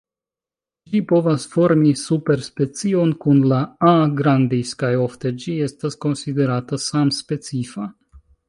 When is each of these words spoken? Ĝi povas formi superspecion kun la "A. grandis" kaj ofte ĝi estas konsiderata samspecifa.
Ĝi 0.91 1.01
povas 1.11 1.43
formi 1.55 1.91
superspecion 2.03 3.13
kun 3.25 3.43
la 3.53 3.61
"A. 3.91 3.93
grandis" 4.23 4.73
kaj 4.83 4.91
ofte 5.05 5.35
ĝi 5.45 5.57
estas 5.69 6.03
konsiderata 6.07 6.85
samspecifa. 6.91 7.91